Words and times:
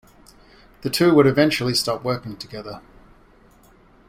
The 0.81 0.89
two 0.89 1.13
would 1.13 1.27
eventually 1.27 1.75
stop 1.75 2.03
working 2.03 2.35
together. 2.35 2.81